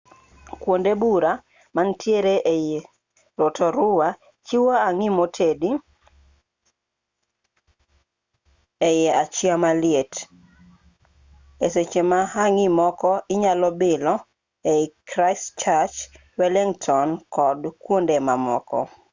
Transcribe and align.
kwonde 0.61 0.91
buora 1.01 1.31
manitiere 1.75 2.33
ei 2.53 2.71
rotorua 3.39 4.07
chiwo 4.45 4.71
hangi 4.83 5.07
motedi 5.17 5.69
ei 8.87 9.01
achiya 9.21 9.55
maliet 9.63 10.13
e 11.65 11.67
seche 11.73 12.01
ma 12.11 12.19
hangi 12.35 12.67
moko 12.79 13.09
inyalo 13.33 13.69
bilo 13.81 14.13
ei 14.71 14.83
christchurch 15.09 15.95
wellington 16.39 17.07
kod 17.35 17.59
kwonde 17.83 18.15
mamoko 18.27 18.79